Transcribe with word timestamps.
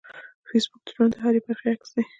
فېسبوک 0.47 0.81
د 0.85 0.89
ژوند 0.95 1.11
د 1.15 1.17
هرې 1.23 1.39
برخې 1.45 1.67
عکس 1.73 1.89
دی 1.95 2.03